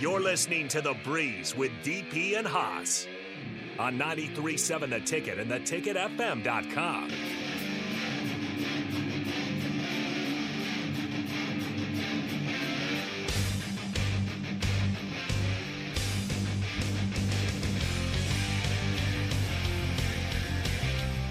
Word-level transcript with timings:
You're 0.00 0.20
listening 0.20 0.66
to 0.68 0.80
The 0.80 0.94
Breeze 1.04 1.54
with 1.54 1.70
DP 1.84 2.38
and 2.38 2.46
Haas 2.46 3.06
on 3.78 3.98
93.7 3.98 4.88
The 4.88 5.00
Ticket 5.00 5.38
and 5.38 5.50
theticketfm.com. 5.50 7.10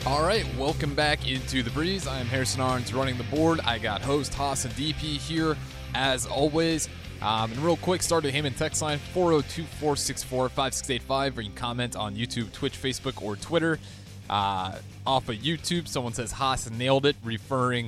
All 0.05 0.21
right, 0.21 0.45
welcome 0.59 0.93
back 0.93 1.27
into 1.27 1.63
the 1.63 1.71
breeze. 1.71 2.05
I 2.05 2.19
am 2.19 2.27
Harrison 2.27 2.61
Arns 2.61 2.95
running 2.95 3.17
the 3.17 3.23
board. 3.35 3.61
I 3.65 3.79
got 3.79 4.03
host 4.03 4.31
Haas 4.35 4.65
and 4.65 4.73
DP 4.75 5.17
here 5.17 5.57
as 5.95 6.27
always. 6.27 6.87
Um, 7.21 7.51
and 7.51 7.59
real 7.59 7.77
quick, 7.77 8.01
start 8.01 8.25
a 8.25 8.29
Heyman 8.29 8.55
text 8.55 8.81
line 8.81 8.97
402 9.13 9.63
464 9.63 10.49
5685, 10.49 11.37
or 11.37 11.41
you 11.41 11.49
can 11.49 11.57
comment 11.57 11.95
on 11.95 12.15
YouTube, 12.15 12.51
Twitch, 12.53 12.81
Facebook, 12.81 13.21
or 13.21 13.35
Twitter. 13.35 13.77
Uh, 14.29 14.77
off 15.05 15.27
of 15.27 15.35
YouTube, 15.35 15.87
someone 15.87 16.13
says 16.13 16.31
Haas 16.31 16.69
nailed 16.69 17.05
it, 17.05 17.17
referring. 17.23 17.87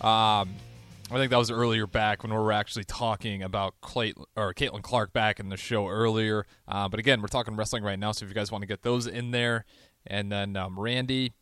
Um, 0.00 0.54
I 1.10 1.16
think 1.16 1.30
that 1.30 1.38
was 1.38 1.50
earlier 1.50 1.86
back 1.86 2.22
when 2.22 2.32
we 2.32 2.38
were 2.38 2.52
actually 2.52 2.84
talking 2.84 3.42
about 3.42 3.74
Clay, 3.80 4.12
or 4.36 4.52
Caitlin 4.52 4.82
Clark 4.82 5.14
back 5.14 5.40
in 5.40 5.48
the 5.48 5.56
show 5.56 5.88
earlier. 5.88 6.44
Uh, 6.66 6.88
but 6.88 7.00
again, 7.00 7.22
we're 7.22 7.28
talking 7.28 7.56
wrestling 7.56 7.82
right 7.82 7.98
now, 7.98 8.12
so 8.12 8.24
if 8.24 8.28
you 8.28 8.34
guys 8.34 8.52
want 8.52 8.60
to 8.62 8.66
get 8.68 8.82
those 8.82 9.06
in 9.06 9.30
there. 9.30 9.64
And 10.06 10.30
then 10.30 10.56
um, 10.56 10.78
Randy, 10.78 11.32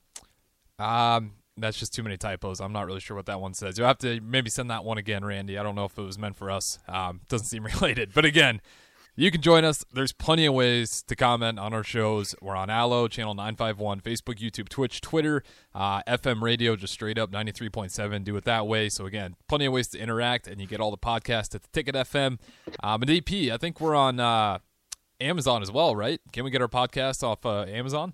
um, 0.78 1.32
that's 1.56 1.78
just 1.78 1.94
too 1.94 2.02
many 2.02 2.16
typos. 2.16 2.60
I'm 2.60 2.72
not 2.72 2.86
really 2.86 3.00
sure 3.00 3.16
what 3.16 3.26
that 3.26 3.40
one 3.40 3.54
says. 3.54 3.78
You'll 3.78 3.86
have 3.86 3.98
to 3.98 4.20
maybe 4.20 4.50
send 4.50 4.70
that 4.70 4.84
one 4.84 4.98
again, 4.98 5.24
Randy. 5.24 5.58
I 5.58 5.62
don't 5.62 5.74
know 5.74 5.84
if 5.84 5.96
it 5.98 6.02
was 6.02 6.18
meant 6.18 6.36
for 6.36 6.50
us. 6.50 6.78
Um, 6.88 7.20
doesn't 7.28 7.46
seem 7.46 7.64
related. 7.80 8.12
But 8.14 8.24
again, 8.24 8.60
you 9.18 9.30
can 9.30 9.40
join 9.40 9.64
us. 9.64 9.82
There's 9.92 10.12
plenty 10.12 10.44
of 10.44 10.52
ways 10.52 11.02
to 11.04 11.16
comment 11.16 11.58
on 11.58 11.72
our 11.72 11.82
shows. 11.82 12.34
We're 12.42 12.54
on 12.54 12.68
Allo, 12.68 13.08
Channel 13.08 13.34
951, 13.34 14.02
Facebook, 14.02 14.38
YouTube, 14.38 14.68
Twitch, 14.68 15.00
Twitter, 15.00 15.42
uh, 15.74 16.02
FM 16.02 16.42
radio, 16.42 16.76
just 16.76 16.92
straight 16.92 17.18
up 17.18 17.32
93.7. 17.32 18.24
Do 18.24 18.36
it 18.36 18.44
that 18.44 18.66
way. 18.66 18.90
So, 18.90 19.06
again, 19.06 19.36
plenty 19.48 19.64
of 19.64 19.72
ways 19.72 19.88
to 19.88 19.98
interact, 19.98 20.46
and 20.46 20.60
you 20.60 20.66
get 20.66 20.80
all 20.80 20.90
the 20.90 20.98
podcasts 20.98 21.54
at 21.54 21.62
the 21.62 21.68
Ticket 21.72 21.94
FM. 21.94 22.38
Um, 22.82 23.02
and 23.02 23.10
DP, 23.10 23.50
I 23.50 23.56
think 23.56 23.80
we're 23.80 23.94
on 23.94 24.20
uh, 24.20 24.58
Amazon 25.18 25.62
as 25.62 25.72
well, 25.72 25.96
right? 25.96 26.20
Can 26.32 26.44
we 26.44 26.50
get 26.50 26.60
our 26.60 26.68
podcast 26.68 27.22
off 27.22 27.46
uh, 27.46 27.62
Amazon? 27.62 28.12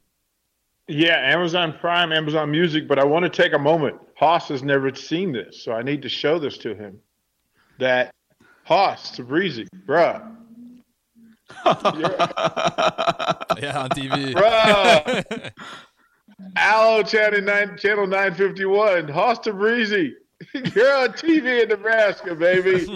Yeah, 0.88 1.16
Amazon 1.32 1.74
Prime, 1.78 2.12
Amazon 2.12 2.50
Music, 2.50 2.88
but 2.88 2.98
I 2.98 3.04
want 3.04 3.22
to 3.24 3.28
take 3.30 3.52
a 3.52 3.58
moment. 3.58 3.96
Haas 4.16 4.48
has 4.48 4.62
never 4.62 4.94
seen 4.94 5.32
this, 5.32 5.62
so 5.62 5.72
I 5.72 5.82
need 5.82 6.02
to 6.02 6.08
show 6.08 6.38
this 6.38 6.58
to 6.58 6.74
him. 6.74 6.98
That 7.78 8.12
Haas, 8.64 9.16
Tabrizi, 9.16 9.66
bruh. 9.86 10.36
yeah, 13.60 13.78
on 13.78 13.90
TV. 13.90 14.32
Bruh. 14.34 15.52
Allo 16.56 17.02
channel 17.02 17.42
nine 17.42 17.76
channel 17.76 18.06
nine 18.06 18.34
fifty 18.34 18.64
one. 18.64 19.06
Haas 19.08 19.38
Tabrizi. 19.38 20.12
You're 20.74 20.96
on 20.96 21.10
TV 21.10 21.62
in 21.62 21.68
Nebraska, 21.68 22.34
baby. 22.34 22.86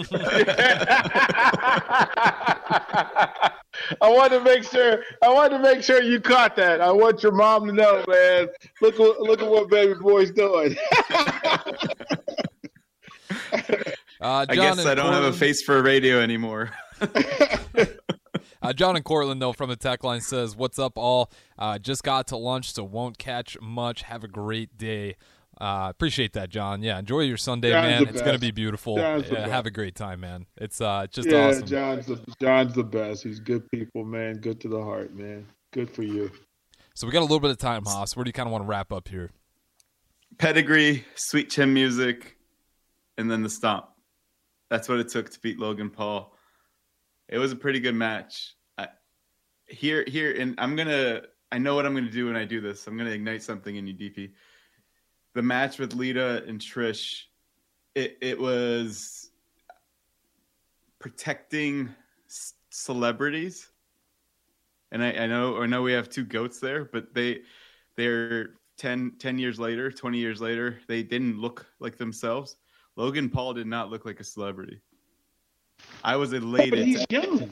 I 4.01 4.09
want 4.09 4.31
to 4.33 4.41
make 4.41 4.63
sure. 4.63 5.03
I 5.23 5.29
want 5.29 5.51
to 5.51 5.59
make 5.59 5.83
sure 5.83 6.01
you 6.01 6.19
caught 6.19 6.55
that. 6.55 6.81
I 6.81 6.91
want 6.91 7.23
your 7.23 7.31
mom 7.31 7.67
to 7.67 7.73
know, 7.73 8.03
man. 8.07 8.47
Look, 8.81 8.99
look 8.99 9.41
at 9.41 9.49
what 9.49 9.69
baby 9.69 9.93
boy's 9.93 10.31
doing. 10.31 10.75
Uh, 14.19 14.45
I 14.49 14.55
guess 14.55 14.79
I 14.79 14.95
don't 14.95 15.05
Cortland, 15.05 15.25
have 15.25 15.33
a 15.35 15.37
face 15.37 15.61
for 15.61 15.81
radio 15.83 16.19
anymore. 16.19 16.71
uh, 18.61 18.73
John 18.73 18.95
and 18.95 19.05
Cortland, 19.05 19.41
though, 19.41 19.53
from 19.53 19.69
the 19.69 19.75
tech 19.75 20.03
line 20.03 20.21
says, 20.21 20.55
What's 20.55 20.79
up, 20.79 20.97
all? 20.97 21.31
Uh, 21.57 21.77
just 21.77 22.03
got 22.03 22.27
to 22.27 22.37
lunch, 22.37 22.73
so 22.73 22.83
won't 22.83 23.17
catch 23.17 23.59
much. 23.61 24.01
Have 24.03 24.23
a 24.23 24.27
great 24.27 24.77
day. 24.77 25.17
Uh, 25.59 25.87
appreciate 25.89 26.33
that, 26.33 26.49
John. 26.49 26.83
Yeah, 26.83 26.99
enjoy 26.99 27.21
your 27.21 27.37
Sunday, 27.37 27.71
John's 27.71 28.05
man. 28.05 28.13
It's 28.13 28.21
going 28.21 28.35
to 28.35 28.39
be 28.39 28.51
beautiful. 28.51 28.97
Yeah, 28.97 29.47
have 29.47 29.65
a 29.65 29.71
great 29.71 29.95
time, 29.95 30.19
man. 30.19 30.45
It's 30.57 30.79
uh, 30.79 31.07
just 31.09 31.29
yeah, 31.29 31.47
awesome. 31.47 31.65
John's 31.65 32.05
the 32.05 32.19
John's 32.39 32.73
the 32.73 32.83
best. 32.83 33.23
He's 33.23 33.39
good 33.39 33.69
people, 33.71 34.05
man. 34.05 34.35
Good 34.35 34.61
to 34.61 34.67
the 34.67 34.83
heart, 34.83 35.15
man. 35.15 35.47
Good 35.71 35.89
for 35.89 36.03
you. 36.03 36.31
So 36.93 37.07
we 37.07 37.13
got 37.13 37.19
a 37.19 37.21
little 37.21 37.39
bit 37.39 37.51
of 37.51 37.57
time, 37.57 37.85
Haas. 37.85 38.15
Where 38.15 38.23
do 38.23 38.29
you 38.29 38.33
kind 38.33 38.47
of 38.47 38.51
want 38.51 38.63
to 38.63 38.67
wrap 38.67 38.91
up 38.91 39.07
here? 39.07 39.31
Pedigree, 40.37 41.05
sweet 41.15 41.49
chin 41.49 41.73
music, 41.73 42.37
and 43.17 43.29
then 43.29 43.41
the 43.41 43.49
stomp. 43.49 43.87
That's 44.69 44.87
what 44.87 44.99
it 44.99 45.09
took 45.09 45.29
to 45.31 45.39
beat 45.39 45.59
Logan 45.59 45.89
Paul. 45.89 46.35
It 47.29 47.39
was 47.39 47.51
a 47.51 47.55
pretty 47.55 47.79
good 47.79 47.95
match. 47.95 48.55
I, 48.77 48.89
here, 49.67 50.05
here, 50.07 50.35
and 50.39 50.55
I'm 50.59 50.75
gonna. 50.75 51.21
I 51.51 51.57
know 51.57 51.75
what 51.75 51.85
I'm 51.85 51.95
gonna 51.95 52.11
do 52.11 52.27
when 52.27 52.35
I 52.35 52.45
do 52.45 52.61
this. 52.61 52.85
I'm 52.85 52.97
gonna 52.97 53.09
ignite 53.09 53.41
something 53.41 53.75
in 53.75 53.87
you, 53.87 53.93
DP. 53.95 54.31
The 55.33 55.41
match 55.41 55.77
with 55.77 55.93
Lita 55.93 56.43
and 56.47 56.59
Trish, 56.59 57.23
it 57.95 58.17
it 58.21 58.39
was 58.39 59.29
protecting 60.99 61.89
c- 62.27 62.55
celebrities, 62.69 63.69
and 64.91 65.03
I, 65.03 65.11
I 65.11 65.27
know 65.27 65.61
I 65.61 65.65
know 65.67 65.81
we 65.83 65.93
have 65.93 66.09
two 66.09 66.23
goats 66.23 66.59
there, 66.59 66.85
but 66.85 67.13
they 67.13 67.41
they're 67.95 68.49
10, 68.77 69.13
10 69.17 69.39
years 69.39 69.59
later, 69.59 69.91
20 69.91 70.17
years 70.19 70.39
later, 70.39 70.79
they 70.87 71.01
didn't 71.01 71.39
look 71.39 71.65
like 71.79 71.97
themselves. 71.97 72.57
Logan 72.95 73.27
Paul 73.29 73.53
did 73.55 73.65
not 73.67 73.89
look 73.89 74.05
like 74.05 74.19
a 74.19 74.23
celebrity. 74.23 74.81
I 76.03 76.15
was 76.15 76.33
elated. 76.33 76.71
But 76.71 76.79
he's 76.79 77.05
to- 77.07 77.15
young. 77.15 77.49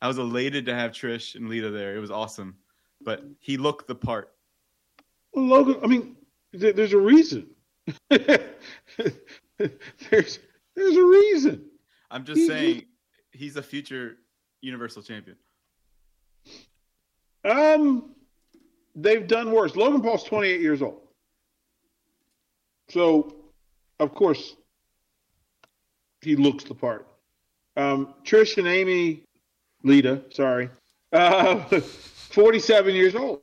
I 0.00 0.08
was 0.08 0.18
elated 0.18 0.64
to 0.66 0.74
have 0.74 0.92
Trish 0.92 1.34
and 1.34 1.48
Lita 1.48 1.70
there. 1.70 1.94
It 1.96 1.98
was 1.98 2.10
awesome. 2.10 2.56
But 3.02 3.22
he 3.40 3.56
looked 3.56 3.86
the 3.86 3.94
part. 3.94 4.32
Well, 5.34 5.44
Logan, 5.46 5.76
I 5.82 5.86
mean, 5.86 6.16
there's 6.52 6.92
a 6.92 6.98
reason. 6.98 7.46
there's 8.10 8.38
there's 10.08 10.96
a 10.96 11.04
reason. 11.04 11.64
I'm 12.10 12.24
just 12.24 12.40
He- 12.40 12.46
saying 12.46 12.84
he's 13.32 13.56
a 13.56 13.62
future 13.62 14.16
Universal 14.60 15.02
Champion. 15.02 15.36
Um, 17.44 18.14
they've 18.94 19.26
done 19.26 19.52
worse. 19.52 19.76
Logan 19.76 20.02
Paul's 20.02 20.24
28 20.24 20.60
years 20.60 20.82
old, 20.82 21.00
so 22.88 23.34
of 24.00 24.14
course 24.14 24.56
he 26.20 26.36
looks 26.36 26.64
the 26.64 26.74
part. 26.74 27.06
Um, 27.76 28.14
Trish 28.24 28.58
and 28.58 28.66
Amy, 28.66 29.22
Lita, 29.84 30.22
sorry, 30.30 30.68
uh, 31.12 31.56
47 31.80 32.94
years 32.94 33.14
old. 33.14 33.40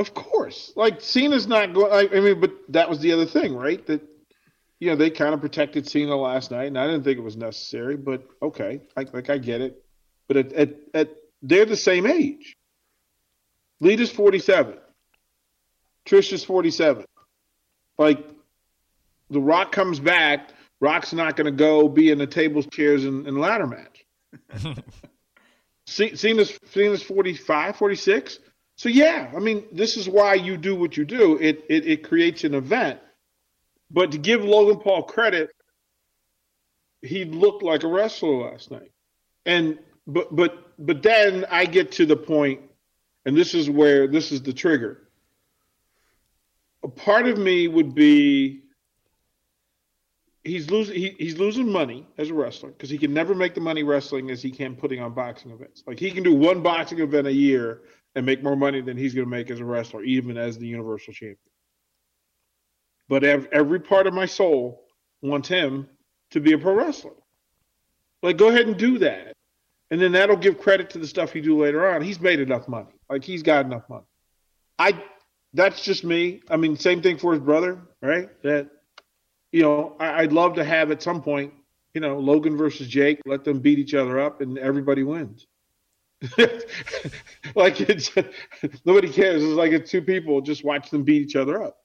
Of 0.00 0.14
course, 0.14 0.72
like 0.76 1.02
Cena's 1.02 1.46
not 1.46 1.74
going. 1.74 1.92
I, 1.92 2.16
I 2.16 2.20
mean, 2.20 2.40
but 2.40 2.52
that 2.70 2.88
was 2.88 3.00
the 3.00 3.12
other 3.12 3.26
thing, 3.26 3.54
right? 3.54 3.84
That 3.86 4.00
you 4.78 4.88
know 4.88 4.96
they 4.96 5.10
kind 5.10 5.34
of 5.34 5.42
protected 5.42 5.86
Cena 5.86 6.16
last 6.16 6.50
night, 6.50 6.68
and 6.68 6.78
I 6.78 6.86
didn't 6.86 7.04
think 7.04 7.18
it 7.18 7.22
was 7.22 7.36
necessary. 7.36 7.98
But 7.98 8.26
okay, 8.40 8.80
like 8.96 9.12
like 9.12 9.28
I 9.28 9.36
get 9.36 9.60
it. 9.60 9.84
But 10.26 10.38
at 10.38 10.52
at, 10.54 10.70
at 10.94 11.10
they're 11.42 11.66
the 11.66 11.76
same 11.76 12.06
age. 12.06 12.56
Lita's 13.80 14.10
forty 14.10 14.38
seven. 14.38 14.78
Trish 16.06 16.32
is 16.32 16.44
forty 16.44 16.70
seven. 16.70 17.04
Like 17.98 18.26
the 19.28 19.40
Rock 19.42 19.70
comes 19.70 20.00
back, 20.00 20.48
Rock's 20.80 21.12
not 21.12 21.36
going 21.36 21.44
to 21.44 21.50
go 21.50 21.88
be 21.88 22.10
in 22.10 22.16
the 22.16 22.26
tables, 22.26 22.66
chairs, 22.72 23.04
and, 23.04 23.26
and 23.26 23.38
ladder 23.38 23.66
match. 23.66 24.06
Ce- 25.86 26.18
Cena's 26.18 26.58
Cena's 26.70 27.02
45, 27.02 27.76
46. 27.76 28.38
So 28.80 28.88
yeah, 28.88 29.30
I 29.36 29.40
mean, 29.40 29.66
this 29.70 29.98
is 29.98 30.08
why 30.08 30.32
you 30.32 30.56
do 30.56 30.74
what 30.74 30.96
you 30.96 31.04
do. 31.04 31.36
It 31.36 31.66
it, 31.68 31.86
it 31.86 32.02
creates 32.02 32.44
an 32.44 32.54
event. 32.54 32.98
But 33.90 34.12
to 34.12 34.16
give 34.16 34.42
Logan 34.42 34.80
Paul 34.80 35.02
credit, 35.02 35.50
he 37.02 37.26
looked 37.26 37.62
like 37.62 37.82
a 37.82 37.88
wrestler 37.88 38.50
last 38.50 38.70
night. 38.70 38.90
And 39.44 39.78
but 40.06 40.34
but 40.34 40.72
but 40.78 41.02
then 41.02 41.44
I 41.50 41.66
get 41.66 41.92
to 41.92 42.06
the 42.06 42.16
point, 42.16 42.62
and 43.26 43.36
this 43.36 43.52
is 43.52 43.68
where 43.68 44.06
this 44.06 44.32
is 44.32 44.40
the 44.40 44.54
trigger. 44.54 45.10
A 46.82 46.88
part 46.88 47.28
of 47.28 47.36
me 47.36 47.68
would 47.68 47.94
be 47.94 48.62
he's 50.44 50.70
losing 50.70 50.96
he, 50.96 51.14
he's 51.18 51.38
losing 51.38 51.70
money 51.70 52.06
as 52.18 52.30
a 52.30 52.34
wrestler 52.34 52.70
because 52.70 52.90
he 52.90 52.98
can 52.98 53.12
never 53.12 53.34
make 53.34 53.54
the 53.54 53.60
money 53.60 53.82
wrestling 53.82 54.30
as 54.30 54.42
he 54.42 54.50
can 54.50 54.74
putting 54.74 55.00
on 55.00 55.12
boxing 55.12 55.50
events. 55.50 55.82
Like 55.86 55.98
he 55.98 56.10
can 56.10 56.22
do 56.22 56.34
one 56.34 56.62
boxing 56.62 57.00
event 57.00 57.26
a 57.26 57.32
year 57.32 57.82
and 58.14 58.26
make 58.26 58.42
more 58.42 58.56
money 58.56 58.80
than 58.80 58.96
he's 58.96 59.14
going 59.14 59.26
to 59.26 59.30
make 59.30 59.50
as 59.50 59.60
a 59.60 59.64
wrestler, 59.64 60.02
even 60.02 60.36
as 60.36 60.58
the 60.58 60.66
Universal 60.66 61.14
Champion. 61.14 61.38
But 63.08 63.24
ev- 63.24 63.48
every 63.52 63.80
part 63.80 64.06
of 64.06 64.14
my 64.14 64.26
soul 64.26 64.84
wants 65.22 65.48
him 65.48 65.88
to 66.30 66.40
be 66.40 66.52
a 66.52 66.58
pro 66.58 66.74
wrestler. 66.74 67.12
Like, 68.22 68.36
go 68.36 68.48
ahead 68.48 68.66
and 68.66 68.76
do 68.76 68.98
that, 68.98 69.32
and 69.90 70.00
then 70.00 70.12
that'll 70.12 70.36
give 70.36 70.58
credit 70.58 70.90
to 70.90 70.98
the 70.98 71.06
stuff 71.06 71.32
he 71.32 71.40
do 71.40 71.60
later 71.60 71.88
on. 71.88 72.02
He's 72.02 72.20
made 72.20 72.40
enough 72.40 72.68
money. 72.68 72.92
Like 73.08 73.24
he's 73.24 73.42
got 73.42 73.66
enough 73.66 73.88
money. 73.88 74.06
I. 74.78 75.02
That's 75.52 75.82
just 75.82 76.04
me. 76.04 76.42
I 76.48 76.56
mean, 76.56 76.76
same 76.76 77.02
thing 77.02 77.18
for 77.18 77.32
his 77.32 77.40
brother, 77.42 77.80
right? 78.00 78.28
That 78.44 78.70
you 79.52 79.62
know, 79.62 79.96
I, 79.98 80.22
I'd 80.22 80.32
love 80.32 80.54
to 80.54 80.64
have 80.64 80.90
at 80.90 81.02
some 81.02 81.22
point 81.22 81.52
you 81.94 82.00
know, 82.00 82.18
Logan 82.18 82.56
versus 82.56 82.86
Jake, 82.86 83.20
let 83.26 83.44
them 83.44 83.58
beat 83.60 83.78
each 83.78 83.94
other 83.94 84.20
up, 84.20 84.40
and 84.40 84.58
everybody 84.58 85.02
wins. 85.02 85.46
like 87.54 87.80
it's 87.80 88.10
nobody 88.84 89.08
cares. 89.10 89.42
It's 89.42 89.54
like 89.54 89.72
it's 89.72 89.90
two 89.90 90.02
people 90.02 90.40
just 90.42 90.64
watch 90.64 90.90
them 90.90 91.02
beat 91.02 91.22
each 91.22 91.36
other 91.36 91.62
up, 91.62 91.78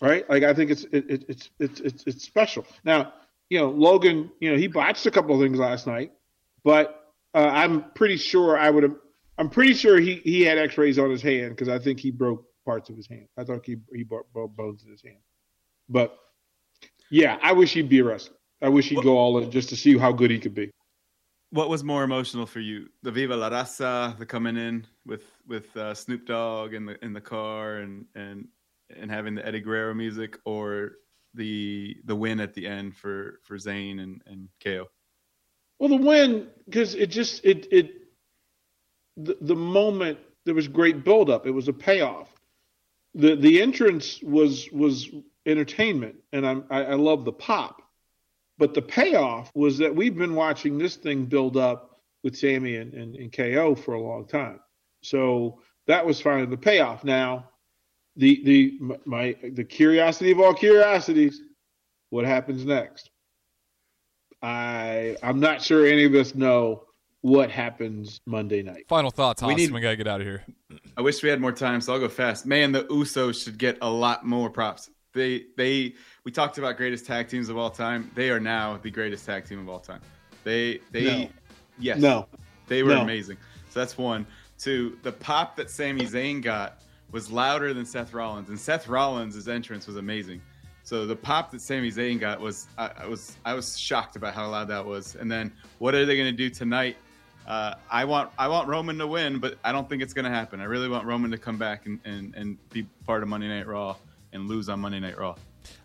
right? 0.00 0.28
Like 0.28 0.42
I 0.42 0.54
think 0.54 0.70
it's 0.70 0.84
it, 0.84 1.10
it, 1.10 1.24
it's 1.28 1.50
it's 1.58 1.80
it's 1.80 2.04
it's 2.06 2.24
special. 2.24 2.66
Now 2.82 3.12
you 3.50 3.58
know 3.58 3.68
Logan, 3.70 4.30
you 4.40 4.50
know 4.50 4.56
he 4.56 4.68
botched 4.68 5.04
a 5.04 5.10
couple 5.10 5.34
of 5.34 5.40
things 5.40 5.58
last 5.58 5.86
night, 5.86 6.12
but 6.64 7.12
uh, 7.34 7.50
I'm 7.52 7.90
pretty 7.92 8.16
sure 8.16 8.58
I 8.58 8.70
would 8.70 8.84
have. 8.84 8.96
I'm 9.36 9.50
pretty 9.50 9.74
sure 9.74 10.00
he 10.00 10.16
he 10.24 10.40
had 10.42 10.56
X-rays 10.56 10.98
on 10.98 11.10
his 11.10 11.22
hand 11.22 11.50
because 11.50 11.68
I 11.68 11.78
think 11.78 12.00
he 12.00 12.10
broke 12.10 12.46
parts 12.64 12.88
of 12.88 12.96
his 12.96 13.06
hand. 13.06 13.28
I 13.36 13.44
thought 13.44 13.66
he 13.66 13.76
he 13.92 14.02
broke 14.02 14.32
bones 14.32 14.82
in 14.82 14.90
his 14.90 15.02
hand, 15.02 15.20
but 15.90 16.18
yeah, 17.10 17.38
I 17.42 17.52
wish 17.52 17.72
he'd 17.74 17.88
be 17.88 17.98
a 17.98 18.04
wrestler. 18.04 18.36
I 18.62 18.68
wish 18.68 18.88
he'd 18.88 19.02
go 19.02 19.16
all 19.16 19.38
in 19.38 19.50
just 19.50 19.68
to 19.70 19.76
see 19.76 19.96
how 19.96 20.12
good 20.12 20.30
he 20.30 20.38
could 20.38 20.54
be 20.54 20.70
what 21.50 21.68
was 21.68 21.82
more 21.84 22.04
emotional 22.04 22.46
for 22.46 22.60
you? 22.60 22.88
The 23.02 23.10
Viva 23.10 23.36
la 23.36 23.50
Raza, 23.50 24.16
the 24.18 24.26
coming 24.26 24.56
in 24.56 24.86
with 25.04 25.24
with 25.46 25.76
uh, 25.76 25.94
Snoop 25.94 26.26
Dogg 26.26 26.74
in 26.74 26.86
the 26.86 27.04
in 27.04 27.12
the 27.12 27.20
car 27.20 27.78
and 27.78 28.06
and 28.14 28.46
and 28.96 29.10
having 29.10 29.34
the 29.34 29.46
Eddie 29.46 29.60
Guerrero 29.60 29.94
music, 29.94 30.38
or 30.44 30.92
the 31.34 31.96
the 32.04 32.14
win 32.14 32.40
at 32.40 32.54
the 32.54 32.66
end 32.66 32.96
for 32.96 33.40
for 33.44 33.56
Zayn 33.56 34.00
and 34.00 34.22
and 34.26 34.48
KO. 34.62 34.86
Well, 35.78 35.88
the 35.88 35.96
win 35.96 36.48
because 36.66 36.94
it 36.94 37.08
just 37.08 37.44
it 37.44 37.66
it 37.72 37.90
the, 39.16 39.36
the 39.40 39.56
moment 39.56 40.18
there 40.44 40.54
was 40.54 40.68
great 40.68 41.04
buildup. 41.04 41.46
It 41.46 41.50
was 41.50 41.68
a 41.68 41.72
payoff. 41.72 42.28
the 43.14 43.34
The 43.34 43.60
entrance 43.60 44.22
was 44.22 44.70
was 44.70 45.10
entertainment, 45.46 46.16
and 46.32 46.46
I'm, 46.46 46.64
I, 46.70 46.84
I 46.84 46.94
love 46.94 47.24
the 47.24 47.32
pop 47.32 47.82
but 48.60 48.74
the 48.74 48.82
payoff 48.82 49.50
was 49.54 49.78
that 49.78 49.96
we've 49.96 50.16
been 50.16 50.34
watching 50.34 50.76
this 50.76 50.94
thing 50.94 51.24
build 51.24 51.56
up 51.56 52.02
with 52.22 52.36
Sami 52.36 52.76
and, 52.76 52.92
and, 52.92 53.16
and 53.16 53.32
KO 53.32 53.74
for 53.74 53.94
a 53.94 54.00
long 54.00 54.26
time. 54.26 54.60
So 55.02 55.62
that 55.86 56.04
was 56.04 56.20
finally 56.20 56.44
the 56.44 56.58
payoff. 56.58 57.02
Now, 57.02 57.48
the 58.16 58.44
the 58.44 58.78
my 59.06 59.34
the 59.54 59.64
curiosity 59.64 60.30
of 60.30 60.40
all 60.40 60.52
curiosities, 60.52 61.40
what 62.10 62.26
happens 62.26 62.66
next? 62.66 63.08
I 64.42 65.16
I'm 65.22 65.40
not 65.40 65.62
sure 65.62 65.86
any 65.86 66.04
of 66.04 66.14
us 66.14 66.34
know 66.34 66.84
what 67.22 67.50
happens 67.50 68.20
Monday 68.26 68.62
night. 68.62 68.84
Final 68.88 69.10
thoughts, 69.10 69.42
Austin. 69.42 69.56
We, 69.56 69.62
need, 69.62 69.72
we 69.72 69.80
gotta 69.80 69.96
get 69.96 70.06
out 70.06 70.20
of 70.20 70.26
here. 70.26 70.44
I 70.98 71.00
wish 71.00 71.22
we 71.22 71.30
had 71.30 71.40
more 71.40 71.52
time, 71.52 71.80
so 71.80 71.94
I'll 71.94 72.00
go 72.00 72.10
fast. 72.10 72.44
Man, 72.44 72.72
the 72.72 72.84
Usos 72.84 73.42
should 73.42 73.56
get 73.56 73.78
a 73.80 73.88
lot 73.88 74.26
more 74.26 74.50
props. 74.50 74.90
They 75.12 75.46
they 75.56 75.94
we 76.24 76.32
talked 76.32 76.58
about 76.58 76.76
greatest 76.76 77.06
tag 77.06 77.28
teams 77.28 77.48
of 77.48 77.56
all 77.56 77.70
time. 77.70 78.10
They 78.14 78.30
are 78.30 78.40
now 78.40 78.78
the 78.82 78.90
greatest 78.90 79.26
tag 79.26 79.44
team 79.44 79.58
of 79.58 79.68
all 79.68 79.80
time. 79.80 80.00
They 80.44 80.80
they 80.92 81.04
no. 81.04 81.28
yes 81.78 81.98
no 81.98 82.28
they 82.68 82.82
were 82.82 82.94
no. 82.94 83.02
amazing. 83.02 83.36
So 83.68 83.80
that's 83.80 83.98
one. 83.98 84.26
Two, 84.58 84.98
the 85.02 85.12
pop 85.12 85.56
that 85.56 85.70
Sami 85.70 86.02
Zayn 86.02 86.40
got 86.42 86.82
was 87.10 87.30
louder 87.30 87.74
than 87.74 87.84
Seth 87.84 88.12
Rollins, 88.14 88.48
and 88.48 88.58
Seth 88.58 88.88
Rollins' 88.88 89.48
entrance 89.48 89.86
was 89.86 89.96
amazing. 89.96 90.40
So 90.82 91.06
the 91.06 91.16
pop 91.16 91.50
that 91.50 91.60
Sami 91.60 91.90
Zayn 91.90 92.18
got 92.18 92.40
was 92.40 92.68
I, 92.78 92.90
I 92.98 93.06
was 93.06 93.36
I 93.44 93.54
was 93.54 93.78
shocked 93.78 94.16
about 94.16 94.34
how 94.34 94.48
loud 94.48 94.68
that 94.68 94.84
was. 94.84 95.16
And 95.16 95.30
then 95.30 95.52
what 95.78 95.94
are 95.94 96.06
they 96.06 96.16
going 96.16 96.30
to 96.30 96.36
do 96.36 96.48
tonight? 96.48 96.96
Uh, 97.46 97.74
I 97.90 98.04
want 98.04 98.30
I 98.38 98.48
want 98.48 98.68
Roman 98.68 98.98
to 98.98 99.06
win, 99.06 99.38
but 99.38 99.58
I 99.64 99.72
don't 99.72 99.88
think 99.88 100.02
it's 100.02 100.12
going 100.12 100.24
to 100.24 100.30
happen. 100.30 100.60
I 100.60 100.64
really 100.64 100.88
want 100.88 101.06
Roman 101.06 101.30
to 101.32 101.38
come 101.38 101.56
back 101.58 101.86
and, 101.86 101.98
and, 102.04 102.34
and 102.34 102.70
be 102.70 102.84
part 103.04 103.22
of 103.22 103.28
Monday 103.28 103.48
Night 103.48 103.66
Raw 103.66 103.96
and 104.32 104.48
lose 104.48 104.68
on 104.68 104.80
Monday 104.80 105.00
Night 105.00 105.18
Raw. 105.18 105.36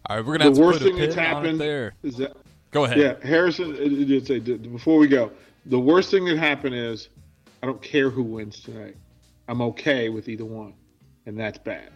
All 0.07 0.15
right, 0.17 0.25
we're 0.25 0.33
gonna 0.37 0.45
have 0.45 0.55
the 0.55 0.61
to 0.61 0.65
worst 0.65 0.79
put 0.79 0.87
thing 0.87 0.97
that's 0.97 1.15
happened 1.15 1.59
there. 1.59 1.93
Is 2.03 2.17
that, 2.17 2.35
go 2.71 2.85
ahead. 2.85 2.97
Yeah, 2.97 3.15
Harrison. 3.27 3.75
Just 4.07 4.27
say 4.27 4.39
before 4.39 4.97
we 4.97 5.07
go, 5.07 5.31
the 5.65 5.79
worst 5.79 6.11
thing 6.11 6.25
that 6.25 6.37
happened 6.37 6.75
is 6.75 7.09
I 7.63 7.65
don't 7.65 7.81
care 7.81 8.09
who 8.09 8.23
wins 8.23 8.59
tonight. 8.61 8.95
I'm 9.47 9.61
okay 9.61 10.09
with 10.09 10.27
either 10.29 10.45
one, 10.45 10.73
and 11.25 11.39
that's 11.39 11.57
bad. 11.57 11.89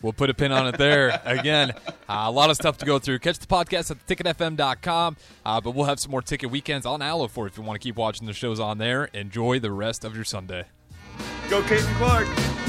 We'll 0.00 0.12
put 0.12 0.30
a 0.30 0.34
pin 0.34 0.52
on 0.52 0.66
it 0.66 0.78
there. 0.78 1.20
Again, 1.24 1.72
uh, 1.86 1.92
a 2.08 2.30
lot 2.30 2.50
of 2.50 2.56
stuff 2.56 2.78
to 2.78 2.86
go 2.86 2.98
through. 2.98 3.18
Catch 3.18 3.38
the 3.38 3.46
podcast 3.46 3.90
at 3.90 4.06
ticketfm.com, 4.06 5.16
uh, 5.44 5.60
but 5.60 5.72
we'll 5.72 5.86
have 5.86 5.98
some 6.00 6.10
more 6.10 6.22
ticket 6.22 6.50
weekends 6.50 6.86
on 6.86 7.02
Allo 7.02 7.28
for 7.28 7.46
if 7.46 7.56
you 7.56 7.62
want 7.62 7.80
to 7.80 7.84
keep 7.84 7.96
watching 7.96 8.26
the 8.26 8.32
shows 8.32 8.60
on 8.60 8.78
there. 8.78 9.06
Enjoy 9.06 9.58
the 9.58 9.72
rest 9.72 10.04
of 10.04 10.14
your 10.14 10.24
Sunday. 10.24 10.64
Go, 11.50 11.62
Caitlin 11.62 11.96
Clark. 11.96 12.67